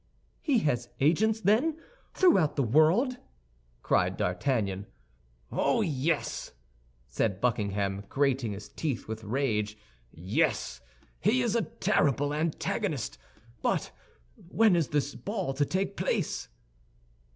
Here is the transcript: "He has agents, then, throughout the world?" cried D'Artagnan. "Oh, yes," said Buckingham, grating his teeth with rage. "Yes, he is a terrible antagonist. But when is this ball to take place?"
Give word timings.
"He 0.41 0.57
has 0.65 0.89
agents, 0.99 1.41
then, 1.41 1.77
throughout 2.15 2.55
the 2.55 2.63
world?" 2.63 3.17
cried 3.83 4.17
D'Artagnan. 4.17 4.87
"Oh, 5.51 5.81
yes," 5.81 6.53
said 7.07 7.39
Buckingham, 7.39 8.05
grating 8.09 8.53
his 8.53 8.67
teeth 8.67 9.07
with 9.07 9.23
rage. 9.23 9.77
"Yes, 10.11 10.81
he 11.19 11.43
is 11.43 11.55
a 11.55 11.61
terrible 11.61 12.33
antagonist. 12.33 13.19
But 13.61 13.91
when 14.49 14.75
is 14.75 14.87
this 14.87 15.13
ball 15.13 15.53
to 15.53 15.65
take 15.65 15.95
place?" 15.95 16.49